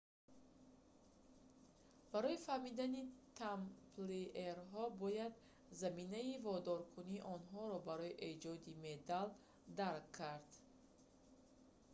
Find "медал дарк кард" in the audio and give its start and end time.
8.85-10.49